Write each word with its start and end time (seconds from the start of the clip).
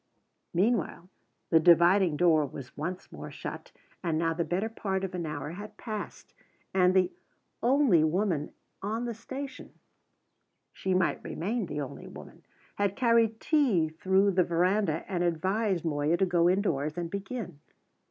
Meanwhile 0.51 1.09
the 1.51 1.59
dividing 1.59 2.17
door 2.17 2.43
was 2.47 2.75
once 2.75 3.11
more 3.11 3.29
shut; 3.29 3.71
and 4.03 4.17
now 4.17 4.33
the 4.33 4.43
better 4.43 4.67
part 4.67 5.03
of 5.03 5.13
an 5.13 5.27
hour 5.27 5.51
had 5.51 5.77
passed; 5.77 6.33
and 6.73 6.95
the 6.95 7.11
only 7.61 8.03
woman 8.03 8.51
on 8.81 9.05
the 9.05 9.13
station 9.13 9.73
(she 10.73 10.95
might 10.95 11.23
remain 11.23 11.67
the 11.67 11.81
only 11.81 12.07
woman) 12.07 12.41
had 12.79 12.95
carried 12.95 13.39
tea 13.39 13.89
through 13.89 14.31
the 14.31 14.43
verandah 14.43 15.05
and 15.07 15.23
advised 15.23 15.85
Moya 15.85 16.17
to 16.17 16.25
go 16.25 16.49
indoors 16.49 16.97
and 16.97 17.11
begin. 17.11 17.59